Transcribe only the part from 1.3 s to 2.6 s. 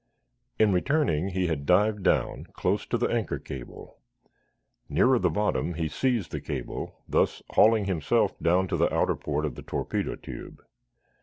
had dived down,